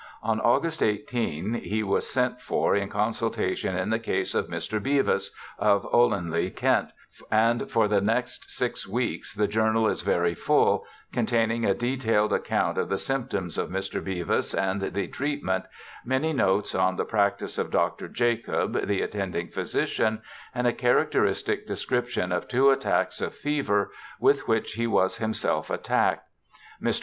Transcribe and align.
On 0.23 0.39
August 0.39 0.81
18 0.81 1.53
he 1.53 1.83
was 1.83 2.07
sent 2.09 2.41
for 2.41 2.75
in 2.75 2.89
consultation 2.89 3.77
in 3.77 3.91
the 3.91 3.99
case 3.99 4.33
of 4.33 4.47
Mr. 4.47 4.79
Beavis, 4.81 5.29
of 5.59 5.83
Olanligh, 5.93 6.55
Kent, 6.55 6.89
and 7.29 7.69
for 7.69 7.87
the 7.87 8.01
next 8.01 8.49
six 8.49 8.87
weeks 8.87 9.35
the 9.35 9.47
journal 9.47 9.87
is 9.87 10.01
very 10.01 10.33
full, 10.33 10.87
containing 11.13 11.65
a 11.65 11.75
detailed 11.75 12.33
account 12.33 12.79
of 12.79 12.89
the 12.89 12.97
symptoms 12.97 13.59
of 13.59 13.69
Mr. 13.69 14.03
Beavis 14.03 14.55
and 14.59 14.81
the 14.81 15.05
treat 15.07 15.43
ment, 15.43 15.65
many 16.03 16.33
notes 16.33 16.73
on 16.73 16.95
the 16.95 17.05
practice 17.05 17.59
of 17.59 17.69
Dr. 17.69 18.07
Jacob, 18.07 18.87
the 18.87 19.03
attending 19.03 19.49
physician, 19.49 20.23
and 20.55 20.65
a 20.65 20.73
characteristic 20.73 21.67
description 21.67 22.31
of 22.31 22.47
two 22.47 22.71
attacks 22.71 23.21
of 23.21 23.35
fever 23.35 23.91
with 24.19 24.47
which 24.47 24.71
he 24.73 24.87
was 24.87 25.17
himself 25.17 25.69
attacked. 25.69 26.27
Mr. 26.81 26.99